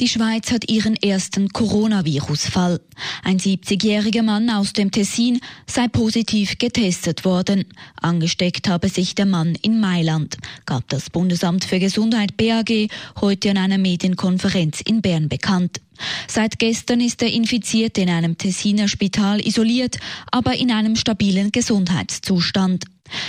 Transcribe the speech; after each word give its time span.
Die 0.00 0.08
Schweiz 0.08 0.50
hat 0.50 0.70
ihren 0.70 0.96
ersten 0.96 1.48
Coronavirus-Fall. 1.48 2.80
Ein 3.22 3.38
70-jähriger 3.38 4.22
Mann 4.22 4.50
aus 4.50 4.72
dem 4.72 4.90
Tessin 4.90 5.40
sei 5.66 5.88
positiv 5.88 6.58
getestet 6.58 7.24
worden. 7.24 7.64
Angesteckt 8.00 8.68
habe 8.68 8.88
sich 8.88 9.14
der 9.14 9.26
Mann 9.26 9.54
in 9.62 9.80
Mailand, 9.80 10.36
gab 10.66 10.88
das 10.88 11.10
Bundesamt 11.10 11.64
für 11.64 11.78
Gesundheit 11.78 12.36
BAG 12.36 12.88
heute 13.20 13.50
an 13.50 13.58
einer 13.58 13.78
Medienkonferenz 13.78 14.80
in 14.80 15.02
Bern 15.02 15.28
bekannt. 15.28 15.80
Seit 16.26 16.58
gestern 16.58 17.00
ist 17.00 17.20
der 17.20 17.32
Infizierte 17.32 18.00
in 18.00 18.10
einem 18.10 18.38
Tessiner 18.38 18.88
Spital 18.88 19.46
isoliert, 19.46 19.98
aber 20.30 20.54
in 20.54 20.70
einem 20.70 20.96
stabilen 20.96 21.52
Gesundheitszustand. 21.52 22.84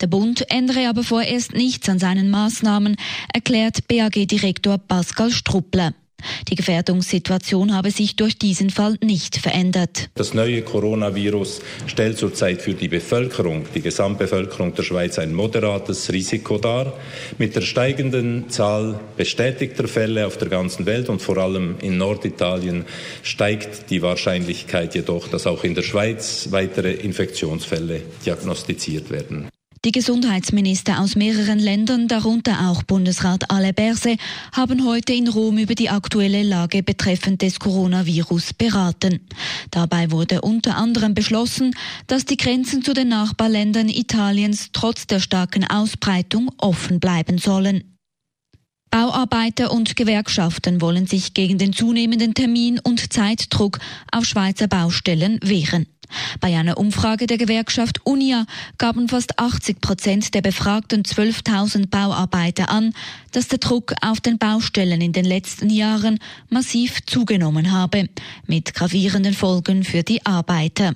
Der 0.00 0.06
Bund 0.06 0.50
ändere 0.50 0.88
aber 0.88 1.02
vorerst 1.02 1.52
nichts 1.52 1.88
an 1.88 1.98
seinen 1.98 2.30
Maßnahmen, 2.30 2.96
erklärt 3.32 3.88
BAG-Direktor 3.88 4.78
Pascal 4.78 5.30
Struppler. 5.30 5.94
Die 6.48 6.54
Gefährdungssituation 6.54 7.74
habe 7.74 7.90
sich 7.90 8.16
durch 8.16 8.38
diesen 8.38 8.70
Fall 8.70 8.96
nicht 9.02 9.36
verändert. 9.36 10.08
Das 10.14 10.34
neue 10.34 10.62
Coronavirus 10.62 11.60
stellt 11.86 12.18
zurzeit 12.18 12.62
für 12.62 12.74
die 12.74 12.88
Bevölkerung, 12.88 13.66
die 13.74 13.80
Gesamtbevölkerung 13.80 14.74
der 14.74 14.82
Schweiz 14.82 15.18
ein 15.18 15.34
moderates 15.34 16.12
Risiko 16.12 16.58
dar. 16.58 16.92
Mit 17.38 17.56
der 17.56 17.62
steigenden 17.62 18.48
Zahl 18.50 19.00
bestätigter 19.16 19.88
Fälle 19.88 20.26
auf 20.26 20.36
der 20.36 20.48
ganzen 20.48 20.86
Welt 20.86 21.08
und 21.08 21.20
vor 21.22 21.38
allem 21.38 21.76
in 21.80 21.98
Norditalien 21.98 22.84
steigt 23.22 23.90
die 23.90 24.02
Wahrscheinlichkeit 24.02 24.94
jedoch, 24.94 25.28
dass 25.28 25.46
auch 25.46 25.64
in 25.64 25.74
der 25.74 25.82
Schweiz 25.82 26.48
weitere 26.50 26.92
Infektionsfälle 26.92 28.02
diagnostiziert 28.24 29.10
werden. 29.10 29.48
Die 29.84 29.92
Gesundheitsminister 29.92 30.98
aus 30.98 31.14
mehreren 31.14 31.58
Ländern, 31.58 32.08
darunter 32.08 32.70
auch 32.70 32.82
Bundesrat 32.84 33.50
Ale 33.50 33.74
Berse, 33.74 34.16
haben 34.52 34.86
heute 34.86 35.12
in 35.12 35.28
Rom 35.28 35.58
über 35.58 35.74
die 35.74 35.90
aktuelle 35.90 36.42
Lage 36.42 36.82
betreffend 36.82 37.42
des 37.42 37.60
Coronavirus 37.60 38.54
beraten. 38.54 39.20
Dabei 39.70 40.10
wurde 40.10 40.40
unter 40.40 40.78
anderem 40.78 41.12
beschlossen, 41.12 41.76
dass 42.06 42.24
die 42.24 42.38
Grenzen 42.38 42.82
zu 42.82 42.94
den 42.94 43.08
Nachbarländern 43.08 43.90
Italiens 43.90 44.70
trotz 44.72 45.06
der 45.06 45.20
starken 45.20 45.64
Ausbreitung 45.64 46.50
offen 46.56 46.98
bleiben 46.98 47.36
sollen. 47.36 47.98
Bauarbeiter 48.90 49.70
und 49.70 49.96
Gewerkschaften 49.96 50.80
wollen 50.80 51.06
sich 51.06 51.34
gegen 51.34 51.58
den 51.58 51.74
zunehmenden 51.74 52.32
Termin- 52.32 52.78
und 52.78 53.12
Zeitdruck 53.12 53.80
auf 54.10 54.24
Schweizer 54.24 54.68
Baustellen 54.68 55.40
wehren. 55.42 55.86
Bei 56.40 56.56
einer 56.56 56.78
Umfrage 56.78 57.26
der 57.26 57.38
Gewerkschaft 57.38 58.00
UNIA 58.04 58.46
gaben 58.78 59.08
fast 59.08 59.38
80 59.38 59.80
Prozent 59.80 60.34
der 60.34 60.42
befragten 60.42 61.02
12.000 61.02 61.88
Bauarbeiter 61.88 62.70
an, 62.70 62.92
dass 63.32 63.48
der 63.48 63.58
Druck 63.58 63.94
auf 64.00 64.20
den 64.20 64.38
Baustellen 64.38 65.00
in 65.00 65.12
den 65.12 65.24
letzten 65.24 65.70
Jahren 65.70 66.18
massiv 66.50 67.04
zugenommen 67.06 67.72
habe, 67.72 68.08
mit 68.46 68.74
gravierenden 68.74 69.34
Folgen 69.34 69.84
für 69.84 70.02
die 70.02 70.24
Arbeiter. 70.26 70.94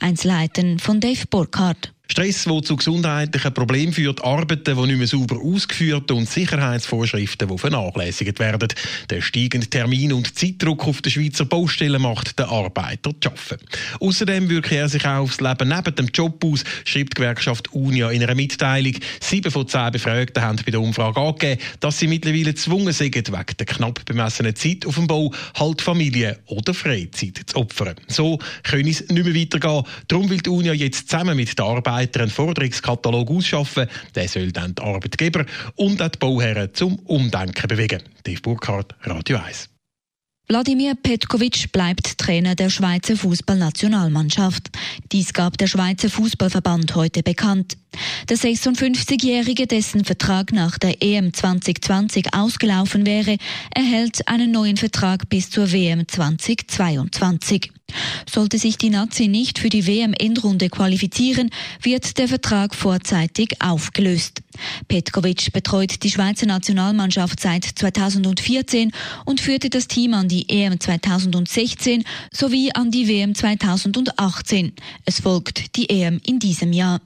Einzelheiten 0.00 0.78
von 0.78 1.00
Dave 1.00 1.26
Burkhardt. 1.28 1.93
Stress, 2.06 2.44
der 2.44 2.62
zu 2.62 2.76
gesundheitlichen 2.76 3.54
Problemen 3.54 3.92
führt, 3.94 4.22
Arbeiten, 4.22 4.76
die 4.76 4.86
nicht 4.86 4.98
mehr 4.98 5.06
sauber 5.06 5.40
ausgeführt 5.42 6.10
und 6.10 6.28
Sicherheitsvorschriften, 6.28 7.48
die 7.48 7.58
vernachlässigt 7.58 8.38
werden. 8.38 8.68
Der 9.08 9.22
steigende 9.22 9.68
Termin- 9.68 10.12
und 10.12 10.38
Zeitdruck 10.38 10.86
auf 10.86 11.00
der 11.00 11.10
Schweizer 11.10 11.46
Baustelle 11.46 11.98
macht 11.98 12.38
den 12.38 12.44
Arbeiter 12.44 13.10
zu 13.18 13.30
arbeiten. 13.30 13.66
Außerdem 14.00 14.50
wirke 14.50 14.76
er 14.76 14.90
sich 14.90 15.06
auch 15.06 15.22
aufs 15.22 15.40
Leben 15.40 15.68
neben 15.68 15.94
dem 15.94 16.08
Job 16.08 16.44
aus, 16.44 16.62
schreibt 16.84 17.14
die 17.14 17.22
Gewerkschaft 17.22 17.72
UNIA 17.72 18.10
in 18.10 18.22
einer 18.22 18.34
Mitteilung. 18.34 18.96
Sieben 19.20 19.50
von 19.50 19.66
zehn 19.66 19.90
Befragten 19.90 20.42
haben 20.42 20.60
bei 20.64 20.72
der 20.72 20.82
Umfrage 20.82 21.18
angegeben, 21.18 21.60
dass 21.80 21.98
sie 21.98 22.06
mittlerweile 22.06 22.52
gezwungen 22.52 22.92
sind, 22.92 23.16
wegen 23.16 23.34
der 23.34 23.66
knapp 23.66 24.04
bemessenen 24.04 24.54
Zeit 24.54 24.84
auf 24.84 24.96
dem 24.96 25.06
Bau 25.06 25.32
halt 25.58 25.80
Familie 25.80 26.38
oder 26.46 26.74
Freizeit 26.74 27.40
zu 27.46 27.56
opfern. 27.56 27.94
So 28.08 28.38
können 28.62 28.88
es 28.88 29.08
nicht 29.08 29.24
mehr 29.24 29.34
weitergehen. 29.34 29.84
Darum 30.06 30.28
will 30.28 30.42
die 30.42 30.50
UNIA 30.50 30.74
jetzt 30.74 31.08
zusammen 31.08 31.36
mit 31.38 31.58
der 31.58 31.64
Arbeit 31.64 31.93
Mitarbeiter 31.94 32.20
einen 32.20 32.30
Forderungskatalog 32.30 33.30
ausschaffen. 33.30 33.88
Der 34.14 34.28
soll 34.28 34.52
dann 34.52 34.74
die 34.74 34.82
Arbeitgeber 34.82 35.44
und 35.76 36.02
auch 36.02 36.08
die 36.08 36.18
Bauherren 36.18 36.74
zum 36.74 36.96
Umdenken 37.00 37.68
bewegen. 37.68 38.02
Dave 38.24 38.40
Burkhardt, 38.40 38.94
Radio 39.02 39.38
1. 39.38 39.70
Wladimir 40.46 40.94
Petkovic 40.94 41.72
bleibt 41.72 42.18
Trainer 42.18 42.54
der 42.54 42.68
Schweizer 42.68 43.16
Fußballnationalmannschaft. 43.16 44.68
Dies 45.10 45.32
gab 45.32 45.56
der 45.56 45.68
Schweizer 45.68 46.10
Fußballverband 46.10 46.94
heute 46.94 47.22
bekannt. 47.22 47.78
Der 48.28 48.36
56-Jährige, 48.36 49.66
dessen 49.66 50.04
Vertrag 50.04 50.52
nach 50.52 50.76
der 50.76 51.02
EM 51.02 51.32
2020 51.32 52.34
ausgelaufen 52.34 53.06
wäre, 53.06 53.38
erhält 53.74 54.28
einen 54.28 54.50
neuen 54.50 54.76
Vertrag 54.76 55.30
bis 55.30 55.48
zur 55.48 55.72
WM 55.72 56.06
2022. 56.06 57.72
Sollte 58.30 58.58
sich 58.58 58.78
die 58.78 58.90
Nazi 58.90 59.28
nicht 59.28 59.58
für 59.58 59.68
die 59.68 59.86
WM-Endrunde 59.86 60.68
qualifizieren, 60.68 61.50
wird 61.82 62.18
der 62.18 62.28
Vertrag 62.28 62.74
vorzeitig 62.74 63.60
aufgelöst. 63.60 64.42
Petkovic 64.88 65.52
betreut 65.52 66.02
die 66.02 66.10
Schweizer 66.10 66.46
Nationalmannschaft 66.46 67.40
seit 67.40 67.64
2014 67.64 68.92
und 69.24 69.40
führte 69.40 69.70
das 69.70 69.88
Team 69.88 70.14
an 70.14 70.28
die 70.28 70.48
EM 70.48 70.78
2016 70.78 72.04
sowie 72.32 72.70
an 72.72 72.90
die 72.90 73.08
WM 73.08 73.34
2018. 73.34 74.72
Es 75.04 75.20
folgt 75.20 75.76
die 75.76 75.90
EM 75.90 76.20
in 76.24 76.38
diesem 76.38 76.72
Jahr. 76.72 77.00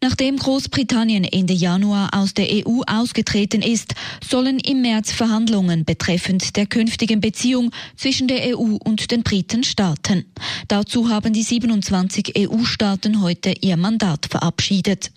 Nachdem 0.00 0.36
Großbritannien 0.36 1.24
Ende 1.24 1.54
Januar 1.54 2.10
aus 2.12 2.32
der 2.32 2.48
EU 2.50 2.82
ausgetreten 2.86 3.62
ist, 3.62 3.94
sollen 4.22 4.60
im 4.60 4.80
März 4.80 5.10
Verhandlungen 5.10 5.84
betreffend 5.84 6.56
der 6.56 6.66
künftigen 6.66 7.20
Beziehung 7.20 7.72
zwischen 7.96 8.28
der 8.28 8.56
EU 8.56 8.76
und 8.84 9.10
den 9.10 9.24
Briten 9.24 9.64
starten. 9.64 10.24
Dazu 10.68 11.08
haben 11.08 11.32
die 11.32 11.42
27 11.42 12.34
EU-Staaten 12.38 13.20
heute 13.22 13.52
ihr 13.60 13.76
Mandat 13.76 14.26
verabschiedet. 14.26 15.10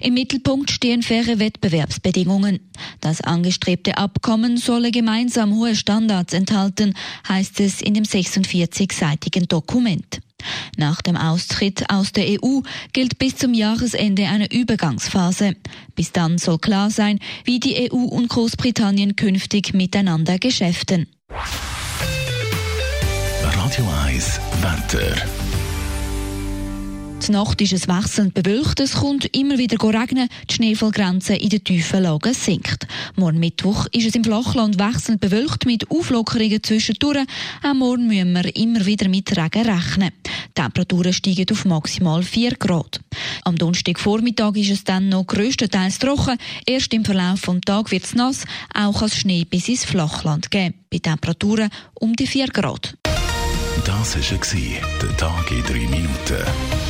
Im 0.00 0.14
Mittelpunkt 0.14 0.70
stehen 0.70 1.02
faire 1.02 1.38
Wettbewerbsbedingungen. 1.38 2.60
Das 3.00 3.20
angestrebte 3.20 3.98
Abkommen 3.98 4.56
solle 4.56 4.92
gemeinsam 4.92 5.54
hohe 5.54 5.74
Standards 5.74 6.32
enthalten, 6.32 6.94
heißt 7.28 7.60
es 7.60 7.82
in 7.82 7.94
dem 7.94 8.04
46-seitigen 8.04 9.48
Dokument. 9.48 10.20
Nach 10.76 11.02
dem 11.02 11.16
Austritt 11.16 11.90
aus 11.90 12.12
der 12.12 12.24
EU 12.42 12.60
gilt 12.92 13.18
bis 13.18 13.36
zum 13.36 13.54
Jahresende 13.54 14.26
eine 14.26 14.50
Übergangsphase. 14.52 15.54
Bis 15.94 16.12
dann 16.12 16.38
soll 16.38 16.58
klar 16.58 16.90
sein, 16.90 17.18
wie 17.44 17.60
die 17.60 17.90
EU 17.90 17.96
und 17.96 18.28
Großbritannien 18.28 19.16
künftig 19.16 19.74
miteinander 19.74 20.38
geschäften. 20.38 21.06
Radio 23.42 23.88
1 24.06 24.40
Wetter. 24.62 25.49
Die 27.26 27.32
Nacht 27.32 27.60
ist 27.60 27.72
es 27.72 27.86
wechselnd 27.86 28.34
bewölkt, 28.34 28.80
es 28.80 28.94
kommt 28.94 29.36
immer 29.36 29.58
wieder 29.58 29.76
regnen, 29.82 30.28
die 30.48 30.54
Schneefallgrenze 30.54 31.34
in 31.34 31.50
den 31.50 31.62
tiefen 31.62 32.02
Lagen 32.02 32.32
sinkt. 32.32 32.86
Morgen 33.14 33.38
Mittwoch 33.38 33.86
ist 33.92 34.06
es 34.06 34.14
im 34.14 34.24
Flachland 34.24 34.78
wechselnd 34.78 35.20
bewölkt 35.20 35.66
mit 35.66 35.90
Auflockerungen 35.90 36.62
zwischendurch. 36.62 37.26
Auch 37.62 37.74
morgen 37.74 38.06
müssen 38.06 38.34
wir 38.34 38.56
immer 38.56 38.84
wieder 38.86 39.08
mit 39.08 39.30
Regen 39.36 39.68
rechnen. 39.68 40.10
Die 40.24 40.62
Temperaturen 40.62 41.12
steigen 41.12 41.46
auf 41.52 41.64
maximal 41.66 42.22
4 42.22 42.56
Grad. 42.56 43.00
Am 43.44 43.56
Donnerstagvormittag 43.56 44.56
ist 44.56 44.70
es 44.70 44.84
dann 44.84 45.10
noch 45.10 45.26
grösstenteils 45.26 45.98
trocken. 45.98 46.38
Erst 46.66 46.92
im 46.94 47.04
Verlauf 47.04 47.42
des 47.42 47.60
Tages 47.60 47.92
wird 47.92 48.04
es 48.04 48.14
nass, 48.14 48.44
auch 48.74 48.98
kann 48.98 49.08
es 49.08 49.16
Schnee 49.16 49.44
bis 49.44 49.68
ins 49.68 49.84
Flachland 49.84 50.50
geben. 50.50 50.74
Bei 50.90 50.98
Temperaturen 50.98 51.70
um 51.94 52.14
die 52.16 52.26
4 52.26 52.48
Grad. 52.48 52.96
Das 53.84 54.16
war 54.16 54.80
der 55.02 55.16
Tag 55.16 55.50
in 55.50 55.62
3 55.62 55.72
Minuten. 55.88 56.89